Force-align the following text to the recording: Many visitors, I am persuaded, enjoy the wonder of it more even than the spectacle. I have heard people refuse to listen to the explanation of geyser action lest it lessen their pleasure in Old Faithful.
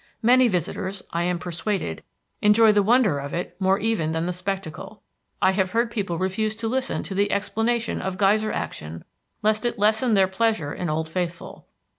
Many 0.23 0.47
visitors, 0.47 1.03
I 1.11 1.25
am 1.25 1.37
persuaded, 1.37 2.01
enjoy 2.41 2.71
the 2.71 2.81
wonder 2.81 3.19
of 3.19 3.35
it 3.35 3.55
more 3.59 3.77
even 3.77 4.13
than 4.13 4.25
the 4.25 4.33
spectacle. 4.33 5.03
I 5.43 5.51
have 5.51 5.73
heard 5.73 5.91
people 5.91 6.17
refuse 6.17 6.55
to 6.55 6.67
listen 6.67 7.03
to 7.03 7.13
the 7.13 7.31
explanation 7.31 8.01
of 8.01 8.17
geyser 8.17 8.51
action 8.51 9.03
lest 9.43 9.63
it 9.63 9.77
lessen 9.77 10.15
their 10.15 10.27
pleasure 10.27 10.73
in 10.73 10.89
Old 10.89 11.07
Faithful. 11.07 11.67